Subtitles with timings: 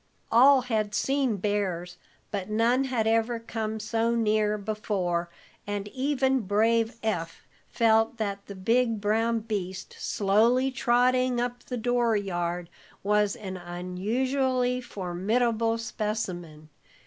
[0.31, 1.97] All had seen bears,
[2.31, 5.29] but none had ever come so near before,
[5.67, 12.15] and even brave Eph felt that the big brown beast slowly trotting up the door
[12.15, 12.67] yard
[13.03, 16.69] was an unusually formidable specimen.